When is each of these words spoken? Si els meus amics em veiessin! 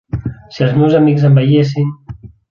Si 0.53 0.63
els 0.67 0.71
meus 0.79 0.95
amics 0.99 1.27
em 1.29 1.37
veiessin! 1.41 1.93